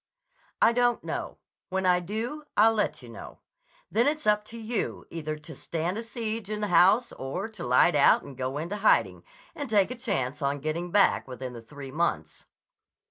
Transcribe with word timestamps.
"I 0.59 0.73
don't 0.73 1.03
know. 1.03 1.37
When 1.69 1.85
I 1.85 1.99
do 1.99 2.45
I'll 2.57 2.73
let 2.73 3.03
you 3.03 3.09
know. 3.09 3.37
Then 3.91 4.07
it's 4.07 4.25
up 4.25 4.43
to 4.45 4.57
you 4.57 5.05
either 5.11 5.35
to 5.37 5.53
stand 5.53 5.95
a 5.95 6.01
siege 6.01 6.49
in 6.49 6.59
the 6.59 6.69
house 6.69 7.11
or 7.11 7.47
to 7.49 7.63
light 7.67 7.93
out 7.93 8.23
and 8.23 8.35
go 8.35 8.57
into 8.57 8.77
hiding, 8.77 9.23
and 9.53 9.69
take 9.69 9.91
a 9.91 9.95
chance 9.95 10.41
on 10.41 10.59
getting 10.59 10.89
back 10.89 11.27
within 11.27 11.53
the 11.53 11.61
three 11.61 11.91
months." 11.91 12.47